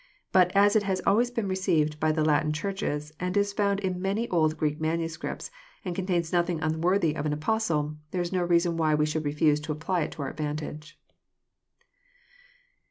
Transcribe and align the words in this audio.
But 0.31 0.51
as 0.55 0.75
it 0.75 0.81
has 0.81 0.99
always 1.05 1.29
been 1.29 1.47
received 1.47 1.99
by 1.99 2.11
the 2.11 2.25
Latin 2.25 2.51
Churches, 2.53 3.13
and 3.19 3.37
is 3.37 3.53
found 3.53 3.79
In 3.81 4.01
many 4.01 4.27
old 4.29 4.57
Greek 4.57 4.81
manuscripts, 4.81 5.51
and 5.85 5.93
contains 5.95 6.33
nothing 6.33 6.59
unworthy 6.59 7.15
of 7.15 7.27
an 7.27 7.33
Apostle, 7.33 7.97
there 8.09 8.23
is 8.23 8.31
no 8.33 8.41
reason 8.41 8.77
why 8.77 8.95
we 8.95 9.05
should 9.05 9.23
refhse 9.25 9.61
to 9.61 9.71
apply 9.71 10.01
it 10.01 10.11
to 10.13 10.23
our 10.23 10.29
advantage." 10.31 10.99